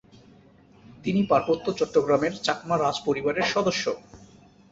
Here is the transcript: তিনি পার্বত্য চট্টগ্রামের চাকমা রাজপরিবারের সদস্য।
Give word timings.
তিনি 1.03 1.21
পার্বত্য 1.23 1.65
চট্টগ্রামের 1.79 2.33
চাকমা 2.45 2.75
রাজপরিবারের 2.77 3.45
সদস্য। 3.53 3.85